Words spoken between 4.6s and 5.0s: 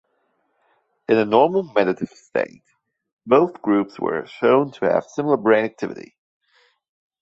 to